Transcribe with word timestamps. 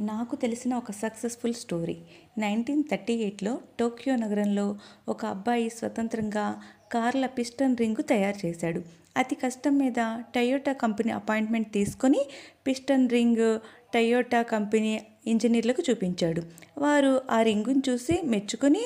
నాకు 0.00 0.36
తెలిసిన 0.36 0.74
ఒక 0.74 0.90
సక్సెస్ఫుల్ 0.90 1.54
స్టోరీ. 1.54 1.96
నైన్టీన్ 2.38 2.84
థర్టీ 2.90 3.12
ఎయిట్లో 3.12 3.60
టోక్యో 3.80 4.16
నగరంలో 4.16 4.76
ఒక 5.08 5.26
అబ్బాయి 5.26 5.70
స్వతంత్రంగా 5.70 6.62
కార్ల 6.92 7.26
పిస్టన్ 7.26 7.76
రింగు 7.76 8.02
తయారు 8.02 8.46
చేశాడు. 8.46 8.82
అతి 9.16 9.34
కష్టం 9.34 9.78
మీద 9.78 10.18
టయోటా 10.34 10.72
కంపెనీ 10.72 11.12
అపాయింట్మెంట్ 11.12 11.72
తీసుకొని 11.72 12.26
పిస్టన్ 12.66 13.08
రింగ్ 13.08 13.58
టయోటా 13.94 14.40
కంపెనీ 14.52 14.92
ఇంజనీర్లకు 15.32 15.82
చూపించాడు. 15.90 16.40
వారు 16.78 17.12
ఆ 17.30 17.38
రింగుని 17.42 17.82
చూసి 17.88 18.14
మెచ్చుకొని 18.32 18.82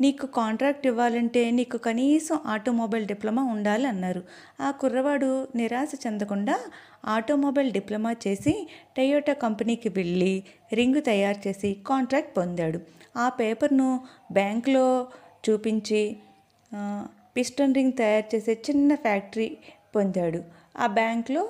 నీకు 0.00 0.26
కాంట్రాక్ట్ 0.38 0.86
ఇవ్వాలంటే 0.90 1.42
నీకు 1.50 1.76
కనీసం 1.86 2.38
ఆటోమొబైల్ 2.46 3.06
డిప్లొమా 3.06 3.42
ఉండాలి 3.54 3.86
అన్నారు. 3.86 4.22
ఆ 4.60 4.70
కుర్రవాడు 4.80 5.30
నిరాశ 5.56 5.92
చెందకుండా 6.04 6.56
ఆటోమొబైల్ 7.14 7.70
డిప్లొమా 7.76 8.12
చేసి 8.24 8.54
టయోటా 8.96 9.34
కంపెనీకి 9.44 9.90
వెళ్ళి 9.98 10.32
రింగు 10.72 11.02
తయారు 11.10 11.40
చేసి 11.48 11.70
కాంట్రాక్ట్ 11.86 12.32
పొందాడు. 12.38 12.80
ఆ 13.16 13.28
పేపర్ను 13.40 13.88
బ్యాంకులో 14.32 14.86
చూపించి 15.46 16.02
పిస్టన్ 17.36 17.74
రింగ్ 17.74 17.96
తయారు 17.98 18.28
చేసే 18.34 18.52
చిన్న 18.66 18.94
ఫ్యాక్టరీ 19.04 19.48
పొందాడు. 19.96 20.40
ఆ 20.78 20.86
బ్యాంక్లో 20.98 21.42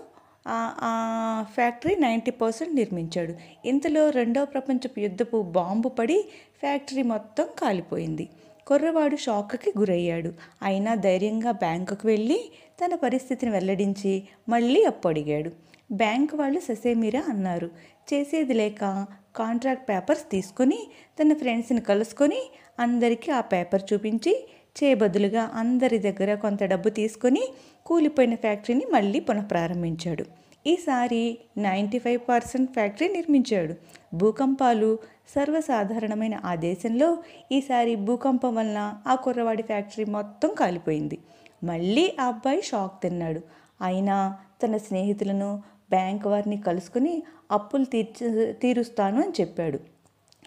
ఫ్యాక్టరీ 1.54 1.94
నైంటీ 1.96 2.30
పర్సెంట్ 2.30 2.74
నిర్మించాడు. 2.74 3.34
ఇంతలో 3.64 4.10
రెండవ 4.10 4.44
ప్రపంచపు 4.44 5.00
యుద్ధపు 5.00 5.42
బాంబు 5.42 5.88
పడి 5.88 6.18
ఫ్యాక్టరీ 6.60 7.02
మొత్తం 7.02 7.46
కాలిపోయింది. 7.58 8.28
కుర్రవాడు 8.66 9.16
షాక్కి 9.16 9.72
గురయ్యాడు. 9.78 10.32
అయినా 10.62 10.94
ధైర్యంగా 10.94 11.50
బ్యాంకుకు 11.50 12.06
వెళ్ళి 12.06 12.38
తన 12.80 12.94
పరిస్థితిని 12.94 13.52
వెల్లడించి 13.52 14.22
మళ్ళీ 14.48 14.84
అప్పడిగాడు 14.84 15.50
బ్యాంక్ 15.92 16.34
వాళ్ళు 16.34 16.60
ససేమిరా 16.60 17.22
అన్నారు. 17.28 17.70
చేసేది 18.12 18.54
లేక 18.54 19.06
కాంట్రాక్ట్ 19.36 19.88
పేపర్స్ 19.88 20.24
తీసుకొని 20.30 20.78
తన 21.18 21.32
ఫ్రెండ్స్ని 21.34 21.80
కలుసుకొని 21.80 22.40
అందరికీ 22.78 23.32
ఆ 23.32 23.40
పేపర్ 23.40 23.82
చూపించి 23.92 24.32
చేయబదులుగా 24.76 25.50
అందరి 25.54 25.98
దగ్గర 25.98 26.34
కొంత 26.34 26.62
డబ్బు 26.64 26.88
తీసుకొని 26.88 27.42
కూలిపోయిన 27.86 28.34
ఫ్యాక్టరీని 28.34 28.86
మళ్ళీ 28.92 29.20
పునఃప్రారంభించాడు. 29.20 30.24
ఈసారి 30.66 31.38
నైంటీ 31.58 31.98
ఫైవ్ 31.98 32.20
పర్సెంట్ 32.28 32.72
ఫ్యాక్టరీ 32.72 33.08
నిర్మించాడు. 33.08 33.74
భూకంపాలు 34.14 34.98
సర్వసాధారణమైన 35.34 36.40
ఆ 36.44 36.54
దేశంలో 36.54 37.08
ఈసారి 37.52 37.96
భూకంపం 37.96 38.54
వలన 38.54 38.80
ఆ 39.06 39.14
కుర్రవాడి 39.14 39.62
ఫ్యాక్టరీ 39.62 40.04
మొత్తం 40.04 40.54
కాలిపోయింది. 40.54 41.18
మళ్ళీ 41.64 42.16
ఆ 42.20 42.26
అబ్బాయి 42.26 42.62
షాక్ 42.62 43.02
తిన్నాడు. 43.02 43.40
అయినా 43.82 44.16
తన 44.62 44.76
స్నేహితులను 44.76 45.62
బ్యాంక్ 45.90 46.26
వారిని 46.26 46.56
కలుసుకుని 46.56 47.22
అప్పులు 47.50 47.84
తీర్చ 47.84 48.52
తీరుస్తాను 48.52 49.22
అని 49.22 49.32
చెప్పాడు. 49.40 49.78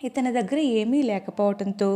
ఇతని 0.04 0.32
దగ్గర 0.32 0.60
ఏమీ 0.60 1.02
లేకపోవడంతో 1.02 1.90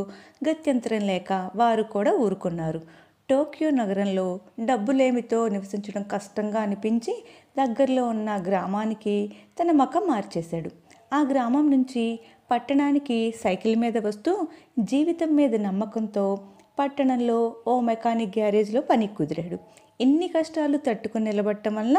గత్యంతరం 0.50 1.02
లేక 1.02 1.52
వారు 1.55 1.83
కూడా 1.83 2.11
ఊరుకున్నారు. 2.17 2.81
టోక్యో 3.30 3.69
నగరంలో 3.72 4.39
డబ్బులేమితో 4.59 5.47
నివసించడం 5.47 6.03
కష్టంగా 6.03 6.59
అనిపించి 6.61 7.13
దగ్గరలో 7.58 8.03
ఉన్న 8.08 8.30
గ్రామానికి 8.47 9.16
తన 9.59 9.72
మకం 9.72 10.03
మార్చేశాడు. 10.08 10.69
ఆ 11.13 11.19
గ్రామం 11.23 11.66
నుంచి 11.72 12.19
పట్టణానికి 12.52 13.17
సైకిల్ 13.44 13.75
మీద 13.75 13.97
వస్తూ 13.97 14.33
జీవితం 14.80 15.35
మీద 15.35 15.55
నమ్మకంతో 15.55 16.25
పట్టణంలో 16.80 17.55
ఓ 17.67 17.80
మెకానిక్ 17.81 18.38
గ్యారేజ్లో 18.38 18.81
పని 18.81 19.08
కుదిరాడు. 19.08 19.58
ఇన్ని 20.00 20.28
కష్టాలు 20.28 20.78
తట్టుకుని 20.78 21.26
నిలబడటం 21.26 21.76
వల్ల 21.76 21.98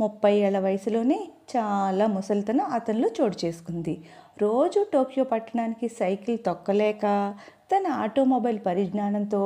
ముప్పై 0.00 0.32
ఏళ్ళ 0.36 0.58
వయసులోనే 0.58 1.28
చాలా 1.56 2.06
ముసలితనం 2.06 2.64
అతనిలో 2.64 3.08
చోటు 3.20 3.36
చేసుకుంది. 3.44 3.94
రోజు 4.42 4.86
టోక్యో 4.92 5.24
పట్టణానికి 5.24 5.88
సైకిల్ 5.88 6.38
తొక్కలేక 6.46 7.34
తన 7.72 7.86
ఆటోమొబైల్ 7.92 8.60
పరిజ్ఞానంతో 8.66 9.42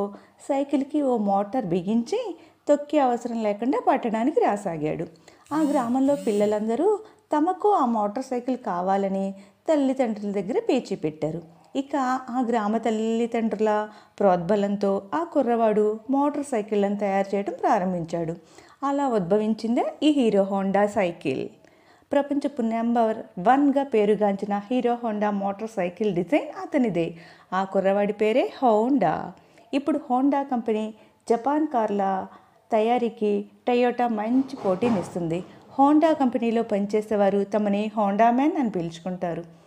సైకిల్కి 0.49 1.03
ఓ 1.03 1.17
మోటార్ 1.17 1.65
బిగించి 1.65 2.21
తొక్కే 2.69 2.99
అవసరం 2.99 3.43
లేకుండా 3.43 3.81
పట్టణానికి 3.89 4.41
రాసాగాడు. 4.41 5.07
ఆ 5.53 5.63
గ్రామంలో 5.63 6.15
పిల్లలందరూ 6.27 6.89
తమకు 7.33 7.71
ఆ 7.73 7.85
మోటార్ 7.87 8.27
సైకిల్ 8.27 8.59
కావాలని 8.59 9.35
తల్లిదండ్రుల 9.69 10.31
దగ్గర 10.33 10.59
పేచీ 10.69 10.97
పెట్టారు. 10.97 11.43
ఇక 11.77 11.97
ఆ 12.31 12.41
గ్రామ 12.49 12.77
తల్లిదండ్రుల 12.77 13.89
ప్రోద్బలంతో 14.19 15.03
ఆ 15.15 15.25
కుర్రవాడు 15.25 16.01
మోటార్ 16.11 16.45
సైకిళ్ళను 16.45 16.97
తయారు 16.97 17.35
చేయడం 17.35 17.53
ప్రారంభించాడు. 17.63 18.35
అలా 18.87 19.09
ఉద్భవించిందే 19.09 19.85
ఈ 20.03 20.11
హీరో 20.11 20.43
హోండా 20.43 20.87
సైకిల్. 20.87 21.49
ప్రపంచపు 22.13 22.63
నెంబర్ 22.63 23.19
వన్గా 23.49 23.85
పేరుగాంచిన 23.85 24.61
Hero 24.71 24.95
Honda 24.95 25.31
motor 25.31 25.71
cycle 25.71 26.15
design 26.15 26.49
అతనిదే. 26.63 27.15
ఆ 27.53 27.65
కుర్రవాడి 27.65 28.13
పేరే 28.13 28.53
హోండా. 28.63 29.33
ఇప్పుడు 29.75 30.01
హోండా 30.11 30.43
కంపెనీ 30.43 30.95
జపాన్ 31.31 31.67
కార్ల 31.67 32.27
తయారీకి 32.73 33.45
టయోటా 33.69 34.09
మంచి 34.09 34.57
పోటీనిస్తుంది. 34.57 35.45
హోండా 35.79 36.13
కంపెనీలో 36.13 36.63
పనిచేసేవారు 36.63 37.45
తమని 37.45 37.91
హోండా 37.97 38.31
మ్యాన్ 38.31 38.57
అని 38.57 38.71
పిలుచుకుంటారు. 38.71 39.64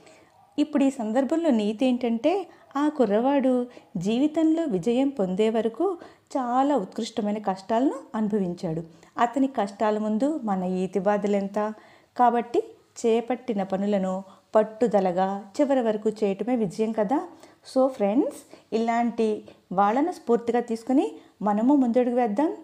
ఇప్పుడు 0.59 0.83
ఈ 0.83 0.89
సందర్భంలో 0.89 1.49
నీతి 1.49 1.85
ఏంటంటే 1.85 2.47
ఆ 2.77 2.89
కుర్రవాడు 2.89 3.67
జీవితంలో 3.97 4.63
విజయం 4.63 5.09
పొందే 5.09 5.49
వరకు 5.49 5.97
చాలా 6.37 6.77
ఉత్కృష్టమైన 6.77 7.37
కష్టాలను 7.37 7.93
అనుభవించాడు. 8.15 8.83
అతని 9.17 9.47
కష్టాల 9.47 9.97
ముందు 9.97 10.39
మన 10.43 10.63
ఈతి 10.63 10.99
బాధలెంత? 10.99 11.73
కాబట్టి 12.17 12.63
చేపట్టిన 13.05 13.63
పనులను 13.63 14.23
పట్టుదలగా 14.55 15.51
చివరి 15.61 15.81
వరకు 15.81 16.09
చేయటమే 16.09 16.55
విజయం 16.55 16.91
కదా? 16.91 17.27
సో 17.65 17.87
ఫ్రెండ్స్ 17.87 18.39
ఇలాంటి 18.73 19.43
వాళ్ళను 19.71 20.11
స్ఫూర్తిగా 20.11 20.59
తీసుకుని 20.59 21.11
మనము 21.41 21.75
ముందడుగు 21.75 22.15
వేద్దాం. 22.15 22.57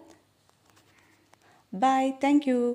బాయ్. 1.74 2.12
Thank 2.12 2.48
you 2.48 2.74